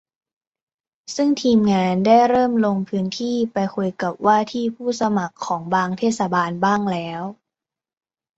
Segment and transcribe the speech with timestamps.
[1.15, 7.23] ซึ่งทีมงานได้เริ่มลงพื้นที่ไปคุยกับว่าที่ผู้สมัครของบางเทศบาลบ้างแล้ว